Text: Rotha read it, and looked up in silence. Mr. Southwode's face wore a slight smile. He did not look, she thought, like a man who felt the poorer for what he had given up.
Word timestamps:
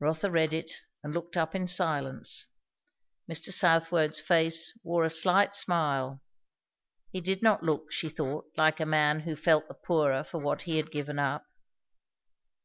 Rotha 0.00 0.28
read 0.28 0.52
it, 0.52 0.72
and 1.04 1.14
looked 1.14 1.36
up 1.36 1.54
in 1.54 1.68
silence. 1.68 2.48
Mr. 3.30 3.52
Southwode's 3.52 4.20
face 4.20 4.76
wore 4.82 5.04
a 5.04 5.08
slight 5.08 5.54
smile. 5.54 6.20
He 7.12 7.20
did 7.20 7.44
not 7.44 7.62
look, 7.62 7.92
she 7.92 8.08
thought, 8.08 8.46
like 8.56 8.80
a 8.80 8.84
man 8.86 9.20
who 9.20 9.36
felt 9.36 9.68
the 9.68 9.74
poorer 9.74 10.24
for 10.24 10.38
what 10.40 10.62
he 10.62 10.78
had 10.78 10.90
given 10.90 11.20
up. 11.20 11.44